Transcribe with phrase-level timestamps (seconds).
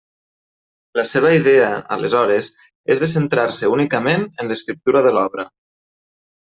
[0.99, 1.67] La seva idea
[1.97, 2.49] aleshores
[2.97, 5.51] és de centrar-se únicament en l'escriptura de l'obra.